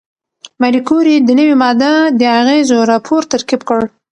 [0.61, 3.79] ماري کوري د نوې ماده د اغېزو راپور ترتیب کړ.